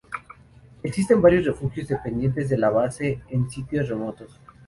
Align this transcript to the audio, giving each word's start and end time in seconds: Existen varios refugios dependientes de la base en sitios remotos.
Existen 0.81 1.21
varios 1.21 1.45
refugios 1.45 1.87
dependientes 1.89 2.49
de 2.49 2.57
la 2.57 2.71
base 2.71 3.21
en 3.29 3.51
sitios 3.51 3.87
remotos. 3.87 4.39